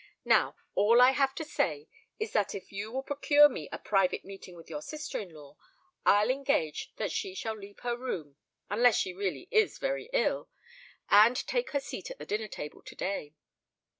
Now, 0.25 0.55
all 0.73 0.99
I 0.99 1.11
have 1.11 1.35
to 1.35 1.45
say 1.45 1.87
is 2.17 2.31
that 2.33 2.55
if 2.55 2.71
you 2.71 2.91
will 2.91 3.03
procure 3.03 3.47
me 3.47 3.69
a 3.71 3.77
private 3.77 4.25
meeting 4.25 4.55
with 4.55 4.67
your 4.67 4.81
sister 4.81 5.19
in 5.19 5.29
law, 5.31 5.57
I'll 6.07 6.31
engage 6.31 6.91
that 6.95 7.11
she 7.11 7.35
shall 7.35 7.53
leave 7.55 7.81
her 7.81 7.95
room—unless 7.95 8.95
she 8.97 9.13
really 9.13 9.47
is 9.51 9.77
very 9.77 10.09
ill—and 10.11 11.35
take 11.45 11.69
her 11.69 11.79
seat 11.79 12.09
at 12.09 12.17
the 12.17 12.25
dinner 12.25 12.47
table 12.47 12.81
to 12.81 12.95
day." 12.95 13.35